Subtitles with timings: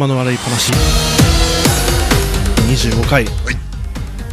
[0.00, 0.72] 頭の悪い話。
[2.72, 3.26] 25回。
[3.26, 3.34] はい。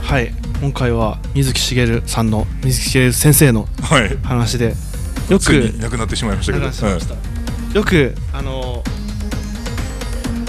[0.01, 0.33] はい。
[0.61, 4.15] 今回は水木しげるさんの水木しげる先生のはい。
[4.23, 4.73] 話で
[5.29, 6.65] よついくに亡くなってしまいましたけど。
[6.67, 7.15] 話しました。
[7.77, 8.81] よくあの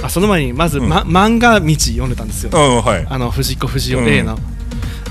[0.05, 0.89] あその前にまず、うん。
[0.89, 2.51] ま、漫画道読んでたんですよ。
[2.55, 3.07] うんうんはい。
[3.11, 4.09] あの藤子不二雄うん。
[4.09, 4.39] A の、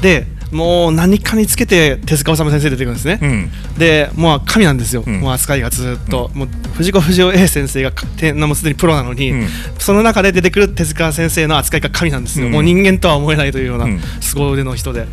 [0.01, 3.51] でもう何かにつけて手塚治虫先生出てくるんですね、うん。
[3.77, 5.19] でもう神なんですよ、うん。
[5.19, 9.47] もう扱いがずっと、もう藤子不二雄 A 先生がてもうすでにプロなのに、うん。
[9.77, 12.53] その中で出てくる手塚先生の扱いが神なんですよ、うん。
[12.53, 13.99] もう人間とは思えないというようなうん。
[14.21, 15.07] 凄腕の人で。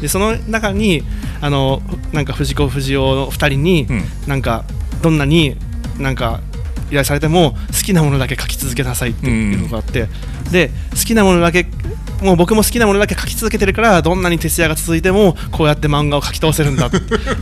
[0.00, 1.02] でその中に
[1.42, 4.04] あのなんか藤子不二雄の2人に、うん。
[4.26, 4.64] なんか
[5.02, 5.56] どんなに
[5.98, 6.40] なんか
[6.88, 10.08] 依頼されても好きなものだけ書き続けなさいっていうのがあって、
[10.50, 11.66] で好きなものだけ
[12.22, 16.90] もう僕も好きなものだけ書き続けてるからどんなに徹夜が続いてもこうやって漫画を書き通せるんだっ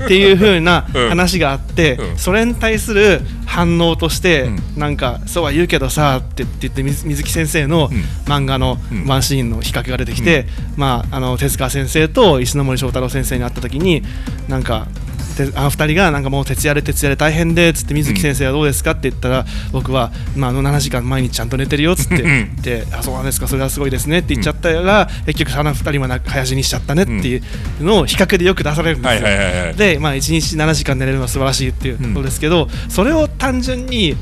[0.09, 1.09] ていう風なうん。
[1.09, 2.19] 話があって、うん。
[2.19, 4.59] それに対する反応として、うん。
[4.77, 8.01] なんかそうは言うけどさって言って水水木先生のうん。
[8.31, 9.07] 漫画のうん。
[9.07, 14.03] ワンシーンの比較が出てきて、まあ、あの手塚先生と石ノ森章太郎先生に会った時に
[14.49, 15.08] なんかて
[15.55, 22.29] あの2人がなんかもう徹夜で徹夜で大変でつって水木先生はどうですかって言ったら僕は、まあ、あの7時間毎日ちゃんと寝てるよっつってうん。
[22.29, 27.43] 言ってあそうなんですかそれはすごいですねって言っちゃったら結局あの2人はな早死にしちゃったねっていう
[27.81, 29.75] のを比較でよく出されるんですよ。
[29.75, 34.17] で、まあ、1日7時間寝れるのは素晴らしいっていうことですけど、それを単純に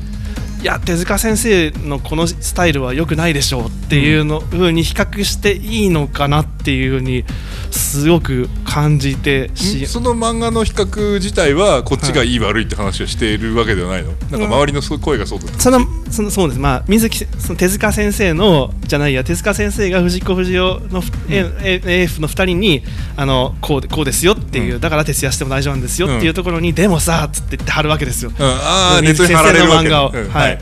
[0.61, 7.25] いや手塚先生のこのスタイルは良くないでしょうっていうのふうに比較していいのかなっていうふうに
[7.69, 14.11] すごく感じてしその漫画の比較自体はこっちがいい悪いって話をしているわけではないの？
[14.29, 15.59] なんか周りの声がそうだった。
[15.59, 15.79] その
[16.11, 22.83] そのそうです、まあ、水木その手塚先生のじゃないや手塚先生が藤子不二雄の、A- AF の2人に
[23.15, 24.79] あのこうでこうですよっていう、うん。
[24.79, 28.31] だから徹夜しても大丈夫なんですよっていうところに、でもさっつって言って貼るわけですよ。
[28.37, 28.45] うん。
[28.45, 29.89] ああ水木トに貼られるわけ。
[29.89, 30.29] 先生の漫画を、うん。
[30.29, 30.59] はい。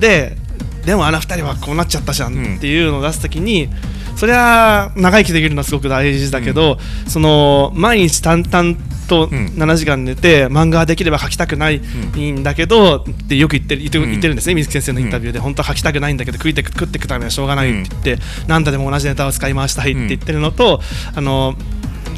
[0.00, 0.36] で
[0.84, 3.68] でもあの二人はこうなっちゃったじゃうんんっていうのを出すときに、
[4.16, 8.76] それは長生きできるのはすごく大事だけど、その毎日淡々
[9.08, 9.46] とうん。
[9.56, 11.80] 7時間寝て、漫画ができれば描きたくない
[12.16, 20.80] んだけどってよく言ってる言ってるんですね、水木先生のインタビューで、本当は描きたくないんだけど食いて食っていくためにはしょうがないって言って、何度でも同じネタを使い回したいって言ってるのと、
[21.14, 21.56] あの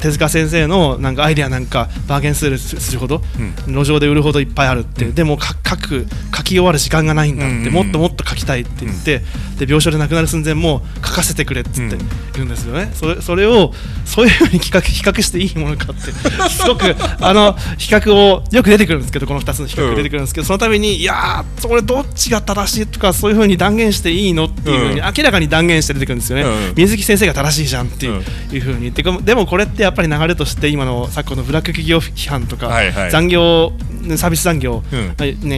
[0.00, 3.22] 手塚先生のなんかアイデアなんかバーゲンするするほど、
[3.66, 6.06] 路上で売るほどいっぱいあるって、でもか書く
[6.36, 9.18] 書き終わる時間がないんだって、うんうんもっともっと書きたいって言って、
[9.58, 12.08] で病床で亡くなる寸前も書かせてくれって言ってうん。
[12.34, 13.72] 言うんですよね、それそれを
[14.04, 16.12] そういうふうに比較比較していいものかって
[16.50, 25.12] すごくあの比較をよく出てくるんですけどこの2つの比較が出てくるんですけど、そのためにいやーそれどっちが正しいとかそういうふうに断言していいのっていうふうにうん。
[25.16, 26.72] 明らかに断言して出てくるんですよね、うん。
[26.76, 33.10] 水木先生が正しいじゃんっていう,、ふうに言ってでもこれってやっぱり流れとして今の昨今のブラック企業批判とか、はいはい。
[33.10, 33.72] 残業
[34.16, 35.08] サービス残業、うん。
[35.08, 35.14] ね、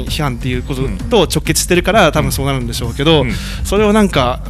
[0.09, 3.33] 批判っていうことと直結してるから多分そうなるんでしょうけど、うん。
[3.65, 4.41] それをなんか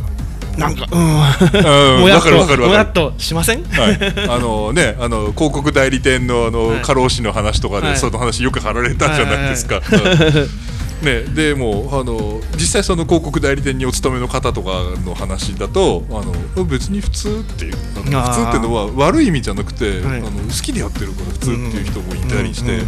[0.56, 1.00] なんかうん。
[1.00, 2.00] うん。
[2.00, 6.80] もやっともやっとしません、はい、あのね、あの広告代理店のあの、はい。
[6.82, 7.96] 過労死の話とかで、はい。
[7.96, 9.76] その話よく貼られたじゃないですか。
[9.76, 14.70] うんね、でもあの実際その広告代理店にお勤めの方とか
[15.04, 16.22] の話だとあ
[16.58, 20.18] の別に普通っていう普通っていうのは悪い意味じゃなくて、はい。
[20.18, 22.86] あの好きでやってるから普通っていう人もいたりして、うんうん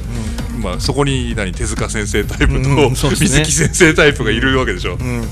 [0.56, 2.90] うんまあ、そこに何手塚先生タイプと、うんね。
[2.94, 4.94] 水木先生タイプがいるわけでしょ。
[4.94, 5.22] うん。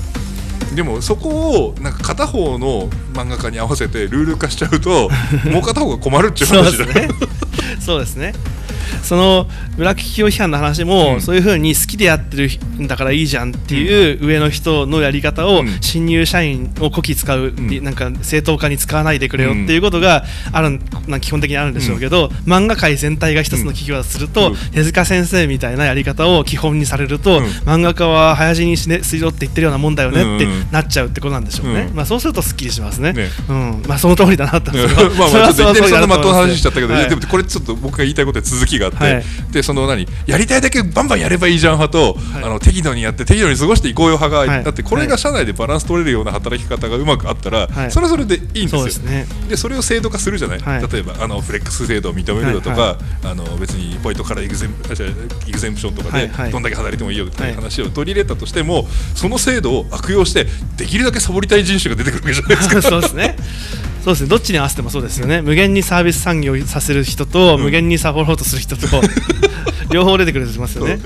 [0.75, 5.09] でもそこをなんか片方の漫画家に合わせてルール化しちゃうと
[5.49, 7.09] もう片方が困るっていう話だですね
[7.79, 8.33] そうですね。
[9.03, 9.47] その
[9.77, 11.21] ブラック企業批判の話も、うん。
[11.21, 15.77] そういうふうに好きでやってるんだからいいじゃんっていう上の人のやり方を、うん。
[15.81, 17.83] 新入社員をこき使う、ん。
[17.83, 24.55] なんか正当化に使わないでくれよっていうことがあるな基本的にあるんでしょうけど、漫画界全体が一つの企業だとすると、うん。
[24.71, 27.45] 手塚先生みたいなやり方を基本にされると、うん。
[27.45, 31.95] 漫画家は早死にしねすりろって言ってるようなもんだよねってなっちゃうってことなんでしょうね、うん。
[31.95, 33.13] まあ、そうするとすっきりしますね。
[33.13, 33.29] ね。
[33.49, 33.83] うん。
[33.87, 37.09] まあ、その通りだなと まあまあちょっといきなりそんなまっとう話しちゃったけど、はい。
[37.09, 39.23] でもこれちょっと僕が言いたいことは続きがあって、はい。
[39.51, 42.43] でその何やりたいだけバンバンやればいいじゃん派と、はい。
[42.43, 44.63] あの適度にやって適度に過ごしていこうよ派が、はい。
[44.63, 47.91] だってこれが社内でバランス取れるような働き方がうまくあったら、はい。
[47.91, 48.69] それはそれでいいんですよ。
[48.69, 49.25] そうですね。
[49.49, 50.87] でそれを制度化するじゃない、はい。
[50.91, 60.45] 例えばあのフレックス制度を認めるだとか、はいあの別にポイントからエグゼンエグゼンプションとかでどんだけ働いてもいいよっていう話を取り入れたとしても、その制度を悪用して
[60.77, 62.81] できるだけサボりたい人種が出てくるわけじゃないですか。
[62.89, 63.35] そうですね。
[64.07, 64.29] そうですね。
[64.29, 65.41] どっちに合わせてもそうですよね。
[65.41, 67.63] 無限にサービス産業をさせる人と、うん。
[67.63, 68.87] 無限にサボろうとする人と
[69.91, 70.99] 両方出てくるとしますよね。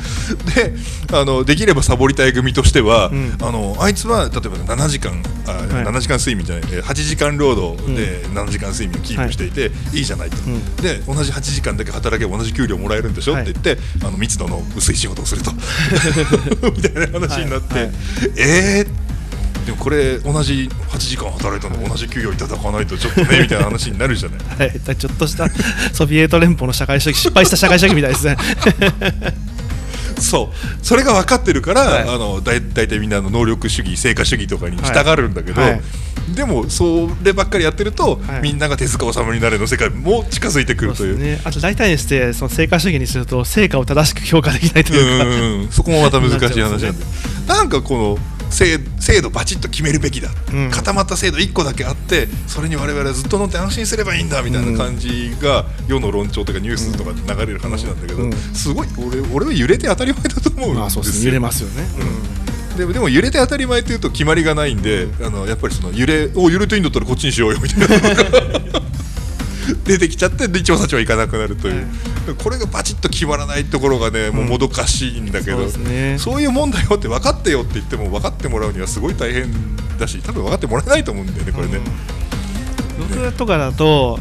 [0.56, 0.74] で
[1.12, 3.38] あのできればサボりたい組としては、うん。
[3.42, 4.42] あのあいつは例えば
[4.76, 5.68] 7時間あ、はい。
[5.68, 9.52] 7時間睡眠じゃないえー8時間労働で7時間睡眠をキープしてい。
[9.52, 10.76] て、い、いじゃないと、ん。
[10.76, 15.52] で同じ8時間だけ働けば同じ給料もらえるんでしょ、はいって言ってあの密度の薄い仕事をすると。
[16.76, 17.84] みたいな話になって、はい。
[17.86, 17.94] はい。
[18.38, 19.11] えー
[19.66, 24.40] でもこれ同じ8時間働いたの同じ給与いただかないとちょっとねみたいな話になるじゃない。
[24.58, 25.48] はい、ちょっとした
[25.94, 28.38] ソビエト連邦の社会主義失敗した社会主義みたいですね。
[30.20, 30.86] そう。
[30.86, 32.04] それが分かってるから、はい。
[32.04, 35.72] あのだい大体みんなの能力主義成果主義とかに従るんだけど、はい。
[35.72, 35.82] はい
[36.36, 38.42] でもそればっかりやってると、はい。
[38.42, 41.16] みんなが手塚治虫になれの世界も近づいてくるという。
[41.16, 45.72] そうですね、あと大体にしてその成果主義にすると成果を正しく評価できないというか、うんうんうん。
[45.72, 47.06] そこもまた難しい話なんで。
[47.48, 48.18] なんかこの
[48.52, 50.72] 制制度バチッと決めるべきだ、うん。
[50.72, 58.34] 固まった制度1個だけあってそれに我々はずっと乗って安心すればいいんだみたいな感じが世の論調とかニュースとかで流れる話なんだけど、うん。
[58.34, 61.88] すごい俺俺は揺れて当たり前だと思うあそうです揺れますよね、
[62.78, 68.82] でもでも揺れて当たり前っていうと決まりがないんで、あのやっぱりその揺れを揺れていいんだったらこっちにしようよみたいな
[69.86, 71.88] 出てきちゃってで調査庁はいかなくなるという、
[72.38, 76.16] これがバチッと決まらないところがねもうもどかしいんだけど、そうですね。
[76.20, 79.52] そういうもんだよって分かってよって言っても分かってもらうにはすごい大変
[80.00, 81.80] だし多分分かってもらえないと思うんだよねこれね。
[83.00, 84.20] 僕とかだと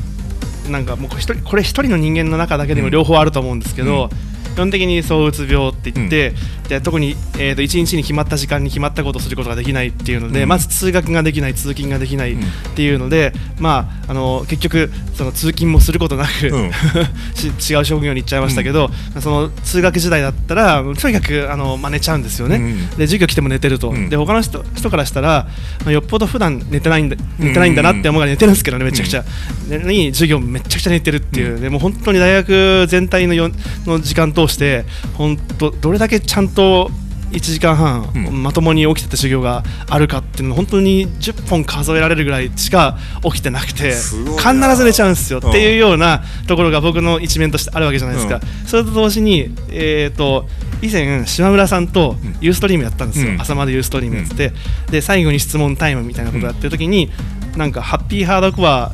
[0.68, 4.10] なんかもう一人これ一人の人間の中だけでも両方あると思うんですけど、
[4.54, 6.34] 基本的にそううつ病って言って、
[6.70, 10.48] で特に、えー、と1日に決まった時間に決まったことをすることができないっていうので、うん。
[10.48, 12.36] まず通学ができない通勤ができないっ
[12.76, 22.90] ていうので、まあ、あの結局その通勤もすることなく、 違う職業に行っちゃいましたけど、その通学時代だったらとにかくあの、まあ、寝ちゃうんですよね、うん。
[22.90, 24.08] で授業来ても寝てると、うん。
[24.08, 25.48] で他の人人からしたら、
[25.84, 29.24] まあ、よっぽど普段寝てないんだ寝てないんだなって思うから寝てるんですけどねめちゃくちゃ、
[29.68, 31.60] でに授業めちゃくちゃ寝てるっていう、うん。
[31.60, 33.50] でもう本当に大学全体のよ
[33.86, 34.84] の時間通して
[35.14, 36.90] 本当どれだけちゃんと
[37.32, 38.42] 1時間半、うん。
[38.42, 44.74] まともに起きてた授業があるかっていうの本当に10本数えられるぐらいしか起きてなくて必な。
[44.74, 48.66] ず寝ちゃうんですよ、うんっていうようなところが僕の一面としてあるわけじゃないですか、うん。
[48.66, 50.46] それと同時に、えー、と
[50.82, 52.36] 以前島村さんとうん。
[52.40, 53.40] ユーストリームやったんですよ、うん。
[53.40, 54.52] 朝までユーストリームやってて、
[54.90, 57.10] で最後に質問タイムみたいなことをやってる時に、
[57.56, 58.92] なんかハッピーハードコア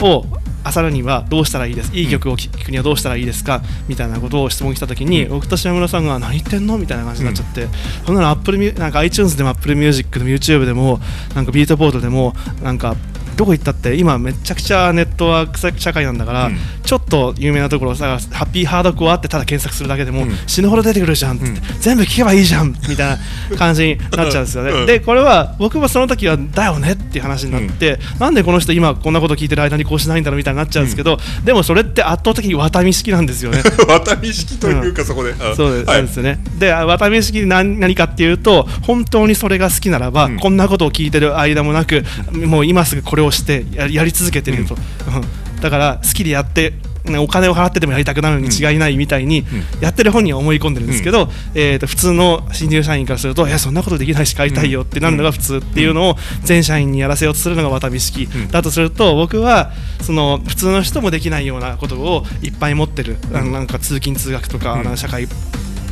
[0.00, 0.26] を
[0.64, 1.94] 朝にはどうしたらいいです？
[1.94, 3.62] いい曲を聴くにはどうしたらいいですか？
[3.86, 5.30] みたいなことを質問来た時に、うん。
[5.30, 6.78] 僕と島村さんが何言ってんの？
[6.78, 7.68] みたいな感じになっちゃって、
[8.06, 11.00] そんなの Apple ミュなんか iTunes でも Apple Music でも YouTube でも
[11.34, 12.96] なんかビートボードでもなんか
[13.34, 16.56] どこ行ったって今めちゃくちゃネットワーク社会なんだから、うん。
[16.84, 20.30] ちょっと有名なところをさハッピーハードコアってただ検索するだけでも、うん。
[20.46, 21.56] 死ぬほど出てくるじゃんって、うん。
[21.80, 23.18] 全部聞けばいいじゃんみたい
[23.50, 24.86] な感じになっちゃうんですよね、うん。
[24.86, 33.62] でこれは僕もその時はだよねっていう話になって、なんでこの人今こんなこと聞いてる間にこうしないんだろうみたいになっちゃうんですけど、でもそれって圧倒的に渡見式なんですよね。
[33.88, 35.96] 渡見式というか、そこで、あ そうです,、はい。
[35.98, 36.38] そうですよね。
[36.58, 40.38] で渡見式何何かっていうと本当にそれが好きならば、うん。
[40.38, 45.60] こんなことを聞いてる間もなくもう今すぐこれをしてややり続けてると、うん。
[45.60, 46.74] だから好きでやって
[47.04, 49.44] ねお金を払ってでもやりたくなるに違いないみたいに、ん。
[49.80, 58.48] やってる本人は思い込んでるんですけど、えー、と普通の新入社員からするといやそんなことできないし買いたいよってなるのが普通っていうのを全社員にやらせようとするのが渡見式、うん。
[58.48, 59.72] だとすると僕は
[60.02, 65.26] その普通の人もできないようなことをいっぱい持ってる、あのなんか通勤通学とか、社会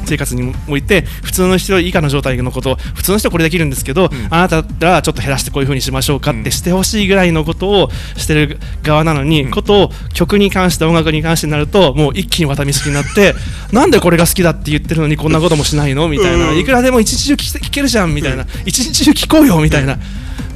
[0.05, 4.11] 生活において普通の人以下の状態のことを普通の人はこれできるんですけど、ん。
[4.31, 9.51] あなただったらちょっと減らしてこういうふうにしましょうかっうんてしてほしいぐらいのことをしてる側なのに、うん。
[9.51, 13.35] ことを曲に関して音楽に関してになるともう一気に渡見式になって
[13.73, 16.59] なんでこれが好きだって言ってるのにこんなこともしないのみたいな、うん。
[16.59, 19.99] いくらでも一日中聴け聴けるじゃんみたいな、一日中聴こうよみたいな。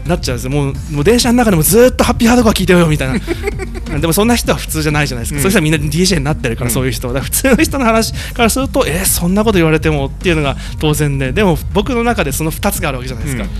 [0.08, 0.50] なっちゃうんですよ。
[0.50, 3.20] もうもう電車の中でもずーっとハッピーハードコア聞いてよみたいな。
[3.98, 5.42] でもそんな人は普通じゃないじゃないですか、うん。
[5.42, 6.74] そういう人はみんな DJ になってるから、うん。
[6.74, 11.32] そういう人だ普通の人の話からするとえーそんなこと言われてもっていうのが当然で。
[11.32, 13.50] でも僕の中でその2つがあるわけじゃないですか、うん。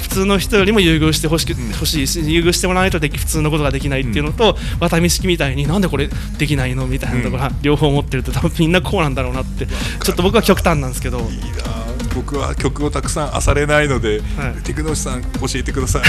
[0.00, 6.08] 普通の人よりも優遇してほしく欲しいし優遇してもらわないとでき普通のことができないっていうのと、渡見式みたいになんでこれ
[6.38, 9.66] できないのみたいなところ、両方持ってると多分みんなこうなんだろうなって。
[9.66, 11.18] ちょっと僕は極端なんですけど。
[11.18, 11.83] いいな
[12.14, 14.62] 僕は曲をたくさん漁れないので、はい。
[14.62, 16.02] テクノシさん教えてください、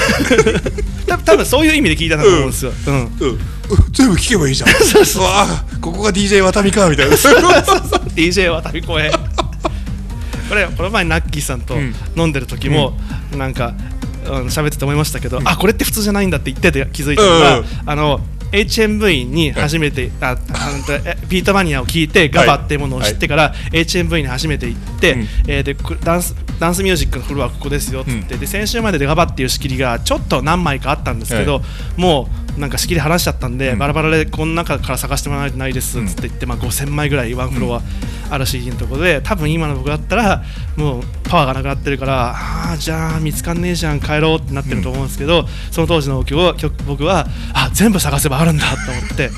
[1.07, 2.71] 多分多分そういう意味で聞いたんだと思うんですよ。
[2.87, 2.95] うん。
[2.95, 3.39] うん、
[3.91, 4.69] 全部聴けばいいじゃん。
[5.21, 7.15] わあここが DJ 渡美かみたいな。
[8.15, 9.11] DJ 渡り声
[10.47, 11.95] これこの前ナッキーさんとうん。
[12.15, 12.97] 飲んでる時も、
[13.35, 13.73] なんか
[14.25, 17.65] うん喋ってて思いましたけど、あこれって普通じゃないんだって言ってて気づいたのが、うん。
[17.85, 18.21] あの
[18.51, 25.27] HMV に初めて、ああのえビートマニアを聞いて、ガバっていうものを知ってから、HMV に初めて行って、うん。
[25.47, 31.61] えーでこダンスダンスミュージックのフロアはここですよって言って、で先週まででガバっていう仕切りがちょっと何枚かあったんですけど、は
[31.97, 33.79] もうなんか仕切り話しちゃったんで、うん。
[33.79, 37.81] バラバラでこの中から探してもらわないとないですって言って、まあ、5000枚ぐらいワンフロア
[38.29, 40.43] ある CD のところで多分今の僕だったら
[40.77, 49.29] もうパワーがなくなってるからああじゃあ見つかんねえじゃん帰ろうってなってると思うんですけど、その当時の僕は曲僕はあ全部探せばあるんだと思って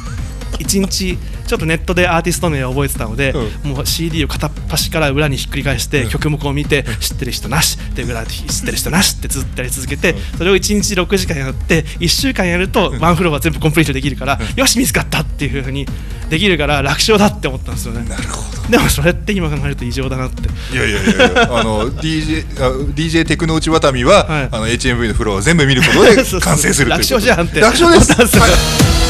[0.60, 3.34] 1日ちょっとネットでアーティスト名を覚えてたので、
[3.64, 15.86] もう CD を片っ端から裏にひっくり返して、曲目を見て、知ってる人なしで裏で知ってる人なしってずっとやり続けて、それを1日6時間やって1週間やるとワンフロア全部コンプリートできるから、よし見つかったっていうふうに
[16.30, 18.08] できるから楽勝だって思ったんですよね。
[18.10, 18.68] なるほど。
[18.70, 20.42] でもそれって今考えると異常だなって。
[20.74, 24.50] いやいやいやあの DJ, あ DJ テクノ内ワタミは、はい。
[24.52, 28.12] あの HMV のフロアを全部見ることで完成する楽勝じゃんって楽勝です。
[28.12, 28.42] 思ったんですよ。
[28.44, 29.07] はい